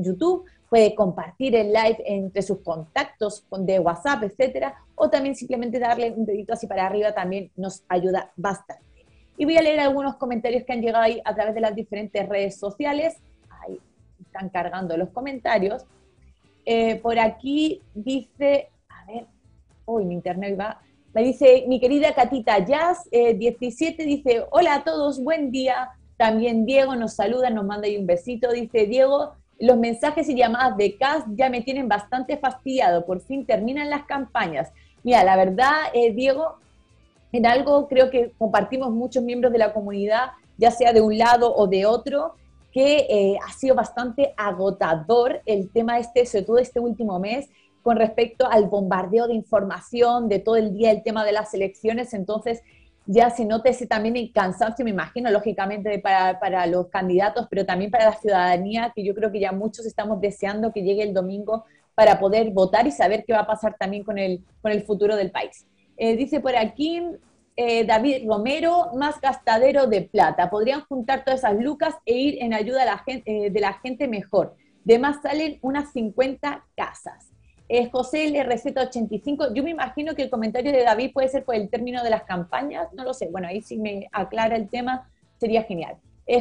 [0.02, 0.44] YouTube,
[0.74, 6.26] puede compartir el live entre sus contactos de WhatsApp, etcétera, o también simplemente darle un
[6.26, 8.84] dedito así para arriba también nos ayuda bastante.
[9.38, 12.28] Y voy a leer algunos comentarios que han llegado ahí a través de las diferentes
[12.28, 13.18] redes sociales.
[13.50, 13.78] Ahí
[14.20, 15.86] están cargando los comentarios.
[16.64, 19.26] Eh, por aquí dice, a ver,
[19.86, 20.80] uy, mi internet va.
[21.12, 25.90] Me dice mi querida Catita Jazz, 17, eh, dice, hola a todos, buen día.
[26.16, 28.50] También Diego nos saluda, nos manda ahí un besito.
[28.50, 33.04] Dice, Diego, los mensajes y llamadas de CAS ya me tienen bastante fastidiado.
[33.06, 34.70] Por fin terminan las campañas.
[35.02, 36.56] Mira, la verdad, eh, Diego,
[37.32, 41.54] en algo creo que compartimos muchos miembros de la comunidad, ya sea de un lado
[41.54, 42.34] o de otro,
[42.72, 47.48] que eh, ha sido bastante agotador el tema este, sobre todo este último mes,
[47.82, 52.14] con respecto al bombardeo de información de todo el día, el tema de las elecciones.
[52.14, 52.62] Entonces,
[53.06, 57.66] ya se nota ese también el cansancio, me imagino, lógicamente para, para, los candidatos, pero
[57.66, 61.12] también para la ciudadanía, que yo creo que ya muchos estamos deseando que llegue el
[61.12, 61.64] domingo
[61.94, 65.16] para poder votar y saber qué va a pasar también con el, con el futuro
[65.16, 65.66] del país.
[65.96, 67.00] Eh, dice por aquí
[67.56, 70.50] eh, David Romero, más gastadero de plata.
[70.50, 73.74] Podrían juntar todas esas lucas e ir en ayuda a la gente, eh, de la
[73.74, 74.56] gente mejor.
[74.82, 77.33] De más salen unas 50 casas.
[77.90, 82.02] José LRZ85, yo me imagino que el comentario de David puede ser por el término
[82.04, 85.96] de las campañas, no lo sé, bueno, ahí si me aclara el tema sería genial.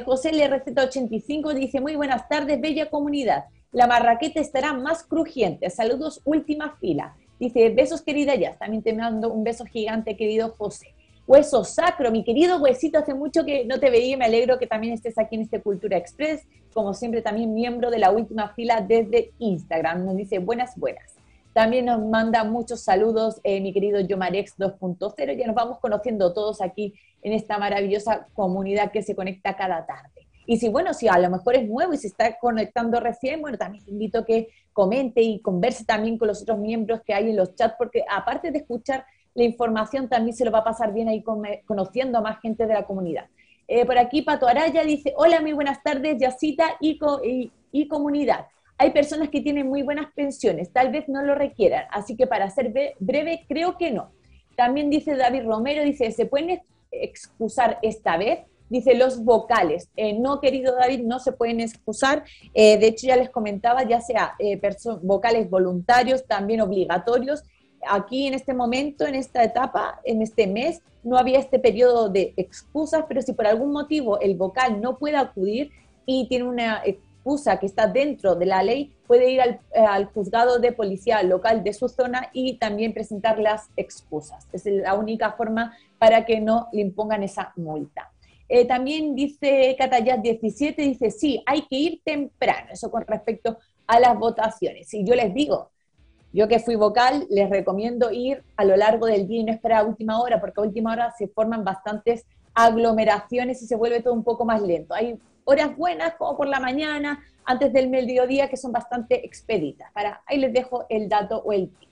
[0.05, 3.45] José LRZ85 dice, muy buenas tardes, bella comunidad.
[3.71, 5.69] La marraqueta estará más crujiente.
[5.69, 7.15] Saludos, última fila.
[7.39, 10.93] Dice, besos querida ya, también te mando un beso gigante, querido José.
[11.25, 14.67] Hueso sacro, mi querido huesito, hace mucho que no te veía y me alegro que
[14.67, 18.81] también estés aquí en este Cultura Express, como siempre también miembro de la última fila
[18.81, 21.12] desde Instagram, nos dice buenas, buenas.
[21.53, 26.61] También nos manda muchos saludos eh, mi querido Yomarex 2.0, ya nos vamos conociendo todos
[26.61, 30.27] aquí en esta maravillosa comunidad que se conecta cada tarde.
[30.45, 33.57] Y si, bueno, si a lo mejor es nuevo y se está conectando recién, bueno,
[33.57, 37.29] también te invito a que comente y converse también con los otros miembros que hay
[37.29, 40.93] en los chats, porque aparte de escuchar la información, también se lo va a pasar
[40.93, 41.23] bien ahí
[41.65, 43.25] conociendo a más gente de la comunidad.
[43.67, 46.97] Eh, por aquí Pato Araya dice, hola, muy buenas tardes, Yacita y,
[47.87, 48.47] comunidad.
[48.77, 52.49] Hay personas que tienen muy buenas pensiones, tal vez no lo requieran, así que para
[52.49, 54.11] ser breve, creo que no.
[54.55, 58.39] También dice David Romero, dice, ¿se pueden excusar esta vez?
[58.69, 59.89] Dice los vocales.
[59.95, 62.23] Eh, no, querido David, no se pueden excusar.
[62.53, 64.35] Eh, de hecho, ya les comentaba, ya sea
[65.01, 67.43] vocales voluntarios, también obligatorios,
[67.87, 72.33] aquí en este momento, en esta etapa, en este mes, no había este periodo de
[72.37, 75.71] excusas, pero si por algún motivo el vocal no puede acudir
[76.05, 76.81] y tiene una
[77.23, 81.71] excusa que está dentro de la ley, puede ir al, juzgado de policía local de
[81.71, 84.45] su zona y también presentar las excusas.
[84.51, 88.11] Es la única forma para que no le impongan esa multa.
[88.49, 93.57] Eh, también dice Catayat 17, dice, sí, hay que ir temprano, eso con respecto
[93.87, 94.93] a las votaciones.
[94.93, 95.69] Y yo les digo,
[96.33, 99.81] yo que fui vocal, les recomiendo ir a lo largo del día y no esperar
[99.81, 104.13] a última hora, porque a última hora se forman bastantes aglomeraciones y se vuelve todo
[104.13, 104.93] un poco más lento.
[104.93, 109.91] Hay horas buenas, como por la mañana, antes del mediodía, que son bastante expeditas.
[109.93, 111.89] Para, ahí les dejo el dato o el tip.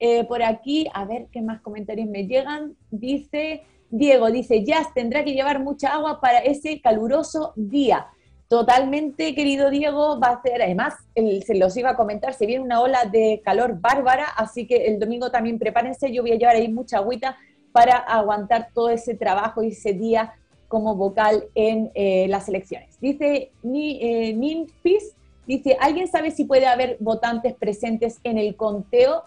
[0.00, 2.76] Eh, por aquí, a ver qué más comentarios me llegan.
[2.90, 8.08] Dice Diego, dice, Jazz tendrá que llevar mucha agua para ese caluroso día.
[8.48, 12.80] Totalmente, querido Diego, va a ser, además, se los iba a comentar, se viene una
[12.80, 16.68] ola de calor bárbara, así que el domingo también prepárense, yo voy a llevar ahí
[16.68, 17.36] mucha agüita
[17.72, 20.34] para aguantar todo ese trabajo y ese día
[20.68, 22.98] como vocal en eh, las elecciones.
[23.00, 25.14] Dice Ni, eh, Ninfis,
[25.46, 29.24] dice, ¿alguien sabe si puede haber votantes presentes en el conteo?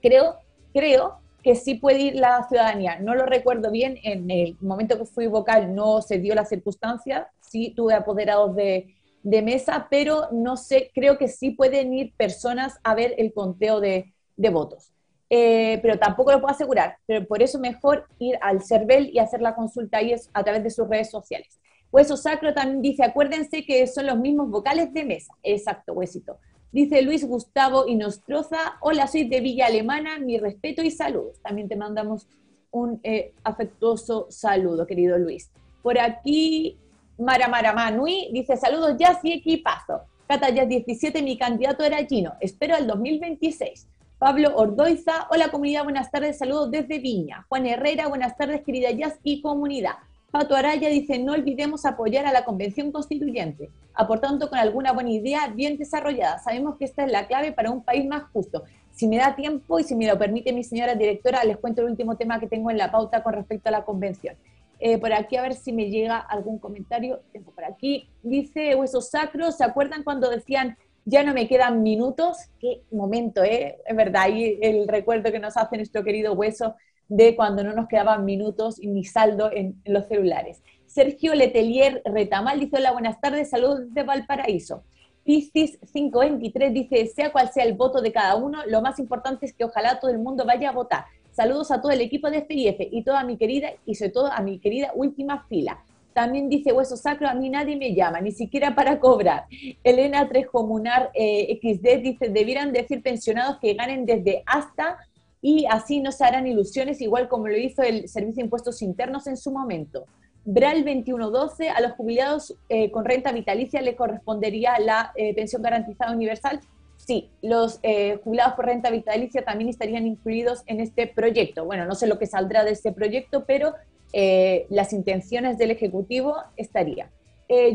[0.00, 0.36] Creo,
[0.72, 2.98] creo que sí puede ir la ciudadanía.
[2.98, 7.28] No lo recuerdo bien, en el momento que fui vocal no se dio la circunstancia,
[7.40, 12.94] sí tuve apoderados de, mesa, pero no sé, creo que sí pueden ir personas a
[12.94, 14.12] ver el conteo de,
[14.50, 14.92] votos.
[15.30, 16.96] Eh, pero tampoco lo puedo asegurar.
[17.06, 20.70] Pero por eso mejor ir al CERVEL y hacer la consulta ahí a través de
[20.70, 21.58] sus redes sociales.
[21.92, 25.32] Hueso Sacro también dice, acuérdense que son los mismos vocales de mesa.
[25.42, 26.38] Exacto, huesito.
[26.72, 31.40] Dice Luis Gustavo y Nostroza, hola, soy de Villa Alemana, mi respeto y saludos.
[31.42, 32.28] También te mandamos
[32.70, 35.50] un eh, afectuoso saludo, querido Luis.
[35.82, 36.76] Por aquí,
[37.18, 40.02] Mara Mara Manui dice, saludos ya sí equipazo.
[40.28, 43.88] Cata ya 17, mi candidato era Gino, espero el 2026.
[44.20, 47.46] Pablo Ordoiza, hola comunidad, buenas tardes, saludos desde Viña.
[47.48, 49.94] Juan Herrera, buenas tardes, querida Jazz y comunidad.
[50.30, 55.48] Pato Araya dice, no olvidemos apoyar a la Convención Constituyente, aportando con alguna buena idea
[55.48, 56.38] bien desarrollada.
[56.38, 58.64] Sabemos que esta es la clave para un país más justo.
[58.90, 61.88] Si me da tiempo y si me lo permite mi señora directora, les cuento el
[61.88, 64.36] último tema que tengo en la pauta con respecto a la convención.
[64.80, 67.20] Eh, por aquí a ver si me llega algún comentario.
[67.32, 68.10] Tengo por aquí.
[68.22, 72.36] Dice Huesos Sacros, ¿se acuerdan cuando decían ya no me quedan minutos?
[72.58, 73.78] Qué momento, ¿eh?
[73.86, 76.74] Es verdad, y el recuerdo que nos hace nuestro querido Hueso
[77.08, 80.62] de cuando no nos quedaban minutos ni saldo en, los celulares.
[80.86, 84.84] Sergio Letelier Retamal dice, hola, buenas tardes, saludos de Valparaíso.
[85.24, 89.52] Piscis 523 dice, sea cual sea el voto de cada uno, lo más importante es
[89.52, 91.04] que ojalá todo el mundo vaya a votar.
[91.32, 94.40] Saludos a todo el equipo de FIF y toda mi querida, y sobre todo a
[94.40, 95.82] mi querida última fila.
[96.12, 99.44] También dice Hueso Sacro, a mí nadie me llama, ni siquiera para cobrar.
[99.84, 104.98] Elena Trejomunar eh, XD dice, debieran decir pensionados que ganen desde hasta
[105.42, 109.26] y así no se harán ilusiones, igual como lo hizo el Servicio de Impuestos Internos
[109.26, 110.04] en su momento.
[110.44, 116.12] BRAL 2112, a los jubilados eh, con renta vitalicia le correspondería la eh, pensión garantizada
[116.12, 116.60] universal.
[116.96, 121.64] Sí, los eh, jubilados por renta vitalicia también estarían incluidos en este proyecto.
[121.64, 123.74] Bueno, no sé lo que saldrá de este proyecto, pero
[124.12, 127.10] las intenciones del Ejecutivo estaría.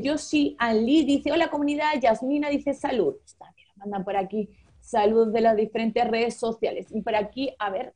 [0.01, 3.15] Yoshi Ali dice, hola comunidad, Yasmina dice salud.
[3.25, 6.87] Está mandan por aquí saludos de las diferentes redes sociales.
[6.91, 7.93] Y por aquí, a ver,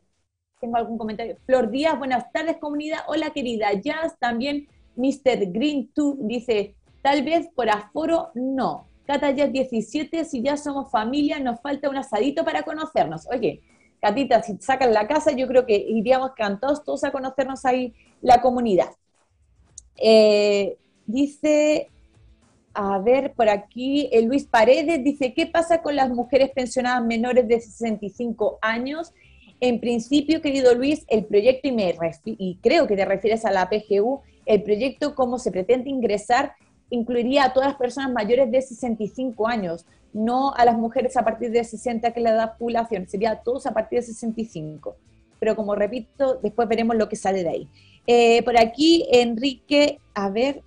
[0.59, 1.37] tengo algún comentario.
[1.45, 2.99] Flor Díaz, buenas tardes comunidad.
[3.07, 5.51] Hola querida Jazz, también Mr.
[5.51, 8.87] Green 2 dice, tal vez por aforo no.
[9.05, 13.27] Cata Jazz 17, si ya somos familia, nos falta un asadito para conocernos.
[13.31, 13.61] Oye,
[14.01, 18.41] Catita, si sacan la casa, yo creo que iríamos cantados todos a conocernos ahí la
[18.41, 18.89] comunidad.
[19.95, 21.89] Eh, dice
[22.73, 27.47] a ver, por aquí, el Luis Paredes dice, ¿qué pasa con las mujeres pensionadas menores
[27.47, 29.11] de 65 años?
[29.59, 33.69] En principio, querido Luis, el proyecto, y, me y creo que te refieres a la
[33.69, 36.53] PGU, el proyecto como se pretende ingresar
[36.89, 41.51] incluiría a todas las personas mayores de 65 años, no a las mujeres a partir
[41.51, 44.95] de 60 que le da población, sería a todos a partir de 65.
[45.39, 47.69] Pero como repito, después veremos lo que sale de ahí.
[48.11, 50.63] Eh, por aquí, Enrique, a ver,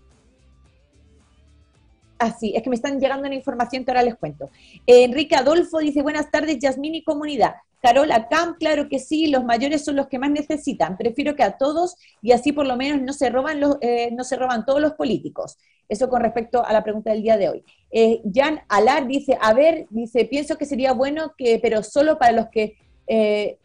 [2.16, 4.48] así, es que me están llegando una información que ahora les cuento.
[4.86, 7.54] Enrique Adolfo dice, buenas tardes, Yasmín y comunidad.
[7.82, 10.96] Carola Camp, claro que sí, los mayores son los que más necesitan.
[10.96, 14.22] Prefiero que a todos y así por lo menos no se roban, los, eh, no
[14.22, 15.58] se roban todos los políticos.
[15.88, 17.64] Eso con respecto a la pregunta del día de hoy.
[17.90, 22.30] Eh, Jan Alar dice, a ver, dice, pienso que sería bueno que, pero solo para
[22.30, 22.76] los que,
[23.08, 23.58] eh,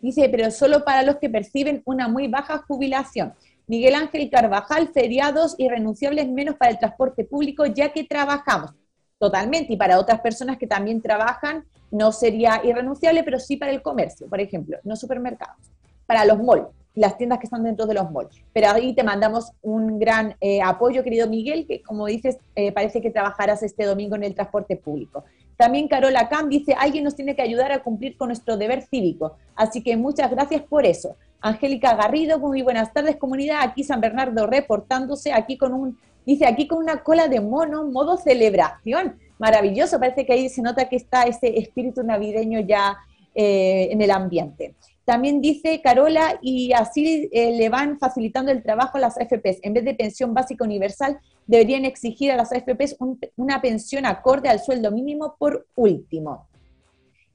[0.00, 3.34] dice, pero solo para los que perciben una muy baja jubilación.
[3.66, 8.72] Miguel Ángel Carvajal, feriados irrenunciables menos para el transporte público, ya que trabajamos
[9.18, 13.82] totalmente y para otras personas que también trabajan no sería irrenunciable, pero sí para el
[13.82, 15.70] comercio, por ejemplo, no supermercados,
[16.06, 18.42] para los malls, las tiendas que están dentro de los malls.
[18.52, 23.00] Pero ahí te mandamos un gran eh, apoyo, querido Miguel, que como dices, eh, parece
[23.00, 25.24] que trabajarás este domingo en el transporte público.
[25.56, 29.36] También Carola Cam dice, alguien nos tiene que ayudar a cumplir con nuestro deber cívico,
[29.56, 31.16] así que muchas gracias por eso.
[31.40, 36.66] Angélica Garrido, muy buenas tardes comunidad, aquí San Bernardo reportándose, aquí con un, dice, aquí
[36.68, 41.22] con una cola de mono, modo celebración, maravilloso, parece que ahí se nota que está
[41.24, 42.96] ese espíritu navideño ya
[43.34, 44.74] eh, en el ambiente.
[45.08, 49.60] También dice Carola, y así eh, le van facilitando el trabajo a las AFPs.
[49.62, 52.98] En vez de pensión básica universal, deberían exigir a las AFPs
[53.34, 56.46] una pensión acorde al sueldo mínimo por último.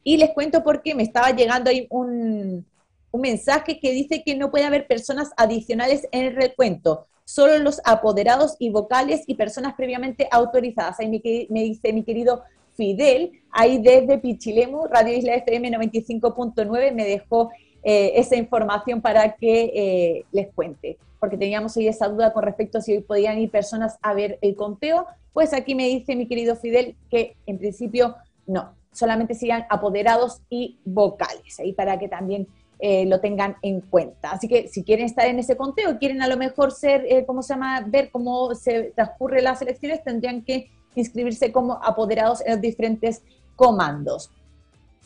[0.03, 2.63] Y les cuento por qué me estaba llegando ahí un,
[3.09, 7.81] un mensaje que dice que no puede haber personas adicionales en el recuento, solo los
[7.85, 10.99] apoderados y vocales y personas previamente autorizadas.
[10.99, 11.09] Ahí
[11.49, 12.43] me, dice mi querido
[12.75, 17.51] Fidel, ahí desde Pichilemu, Radio Isla FM 95.9, me dejó
[17.83, 22.77] eh, esa información para que eh, les cuente, porque teníamos ahí esa duda con respecto
[22.77, 25.05] a si hoy podían ir personas a ver el conteo.
[25.33, 28.15] Pues aquí me dice mi querido Fidel que en principio
[28.45, 32.47] no, solamente sigan apoderados y vocales, ahí para que también
[32.79, 34.31] eh, lo tengan en cuenta.
[34.31, 37.41] Así que si quieren estar en ese conteo, quieren a lo mejor ser, eh, ¿cómo
[37.41, 42.61] se llama?, ver cómo se transcurre las elecciones, tendrían que inscribirse como apoderados en los
[42.61, 43.21] diferentes
[43.55, 44.29] comandos.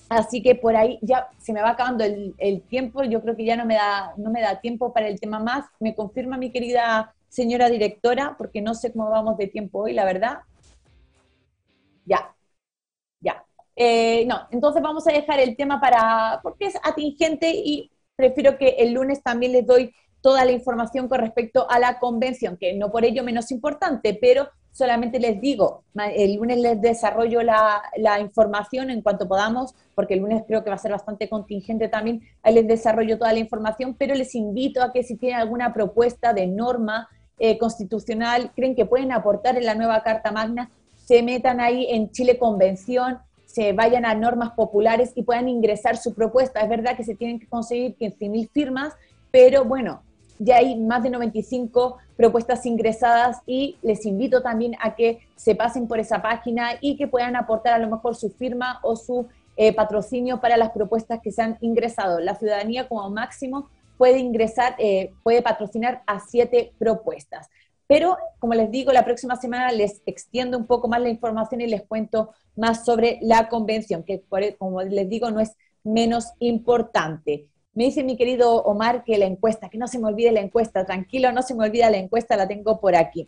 [0.09, 3.57] Así que por ahí ya se me va acabando el, tiempo, yo creo que ya
[3.57, 5.65] no me, da, no me da tiempo para el tema más.
[5.79, 10.05] Me confirma mi querida señora directora, porque no sé cómo vamos de tiempo hoy, la
[10.05, 10.39] verdad.
[12.05, 12.33] Ya,
[13.19, 13.43] ya.
[13.75, 18.69] Eh, no, entonces vamos a dejar el tema para, porque es atingente y prefiero que
[18.79, 22.91] el lunes también les doy toda la información con respecto a la convención, que no
[22.91, 27.81] por ello menos importante, pero solamente les digo, el lunes les desarrollo la,
[28.21, 32.21] información en cuanto podamos, porque el lunes creo que va a ser bastante contingente también,
[32.43, 36.31] ahí les desarrollo toda la información, pero les invito a que si tienen alguna propuesta
[36.31, 37.09] de norma
[37.39, 40.69] eh, constitucional, creen que pueden aportar en la nueva Carta Magna,
[41.05, 43.17] se metan ahí en Chile Convención,
[43.47, 46.59] se vayan a normas populares y puedan ingresar su propuesta.
[46.59, 48.93] Es verdad que se tienen que conseguir 15.000 firmas,
[49.31, 50.03] pero bueno,
[50.39, 55.87] ya hay más de 95 propuestas ingresadas y les invito también a que se pasen
[55.87, 59.73] por esa página y que puedan aportar a lo mejor su firma o su eh,
[59.73, 62.19] patrocinio para las propuestas que se han ingresado.
[62.19, 67.49] La ciudadanía como máximo puede ingresar, eh, puede patrocinar a siete propuestas.
[67.87, 71.67] Pero, como les digo, la próxima semana les extiendo un poco más la información y
[71.67, 74.23] les cuento más sobre la convención, que
[74.57, 77.47] como les digo no es menos importante.
[77.77, 80.83] Me dice mi querido Omar que la encuesta, que no se me olvide la encuesta,
[80.83, 83.27] tranquilo, no se me olvida la encuesta, la tengo por aquí.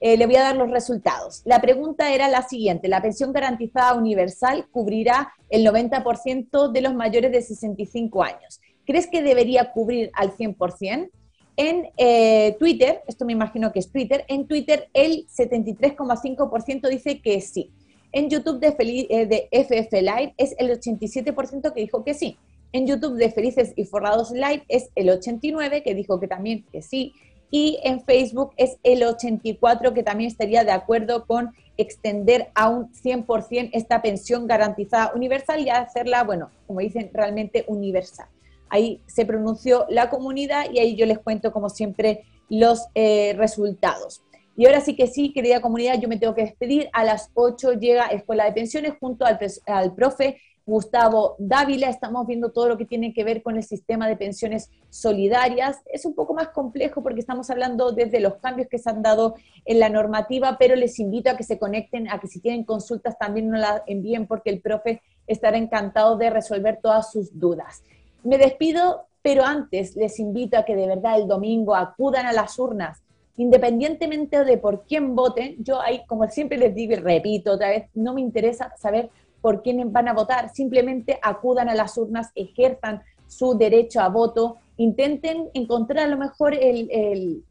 [0.00, 1.42] Eh, le voy a dar los resultados.
[1.44, 7.32] La pregunta era la siguiente, ¿la pensión garantizada universal cubrirá el 90% de los mayores
[7.32, 8.62] de 65 años?
[8.86, 11.10] ¿Crees que debería cubrir al 100%?
[11.58, 17.42] En eh, Twitter, esto me imagino que es Twitter, en Twitter el 73,5% dice que
[17.42, 17.70] sí.
[18.10, 18.74] En YouTube de,
[19.10, 22.38] eh, de FF Live es el 87% que dijo que sí.
[22.72, 26.80] En YouTube de Felices y Forrados Live es el 89, que dijo que también que
[26.80, 27.12] sí.
[27.50, 32.90] Y en Facebook es el 84, que también estaría de acuerdo con extender a un
[32.92, 38.26] 100% esta pensión garantizada universal y hacerla, bueno, como dicen, realmente universal.
[38.70, 44.22] Ahí se pronunció la comunidad y ahí yo les cuento, como siempre, los eh, resultados.
[44.56, 46.88] Y ahora sí que sí, querida comunidad, yo me tengo que despedir.
[46.94, 52.52] A las 8 llega Escuela de Pensiones junto al, al profe Gustavo Dávila, estamos viendo
[52.52, 55.80] todo lo que tiene que ver con el sistema de pensiones solidarias.
[55.92, 59.34] Es un poco más complejo porque estamos hablando desde los cambios que se han dado
[59.64, 63.18] en la normativa, pero les invito a que se conecten, a que si tienen consultas
[63.18, 67.82] también nos las envíen porque el profe estará encantado de resolver todas sus dudas.
[68.22, 72.58] Me despido, pero antes les invito a que de verdad el domingo acudan a las
[72.58, 73.02] urnas
[73.36, 77.84] independientemente de por quién voten, yo ahí, como siempre les digo y repito otra vez,
[77.94, 79.10] no me interesa saber
[79.42, 84.58] por quién van a votar, simplemente acudan a las urnas, ejerzan su derecho a voto,
[84.76, 87.44] intenten encontrar a lo mejor el,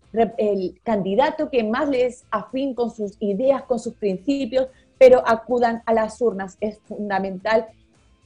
[0.83, 4.67] candidato que más les afín con sus ideas, con sus principios,
[4.97, 6.57] pero acudan a las urnas.
[6.59, 7.67] Es fundamental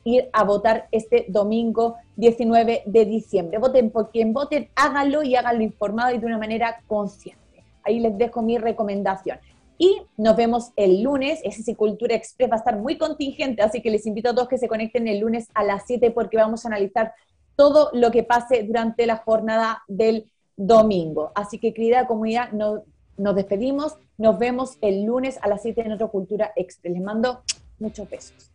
[0.03, 3.59] ir a votar este domingo 19 de diciembre.
[3.59, 7.63] Voten por quien voten, háganlo y háganlo informado y de una manera consciente.
[7.83, 9.37] Ahí les dejo mi recomendación.
[9.77, 11.39] Y nos vemos el lunes.
[11.43, 14.57] Ese Cultura Express va a estar muy contingente, así que les invito a todos que
[14.57, 17.13] se conecten el lunes a las 7 porque vamos a analizar
[17.55, 21.31] todo lo que pase durante la jornada del domingo.
[21.35, 23.97] Así que, querida comunidad, nos despedimos.
[24.17, 26.93] Nos vemos el lunes a las 7 en otra Cultura Express.
[26.93, 27.41] Les mando
[27.79, 28.54] muchos besos.